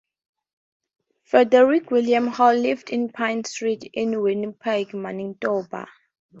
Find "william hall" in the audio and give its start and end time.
1.91-2.55